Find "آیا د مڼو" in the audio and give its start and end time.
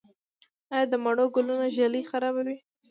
0.73-1.25